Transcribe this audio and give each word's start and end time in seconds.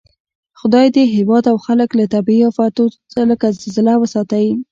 خدای 0.59 0.87
دې 0.95 1.03
هېواد 1.15 1.43
او 1.51 1.57
خلک 1.65 1.89
له 1.99 2.05
طبعي 2.13 2.41
آفتو 2.49 2.83
لکه 3.31 3.47
زلزله 3.61 3.93
وساتئ 3.99 4.45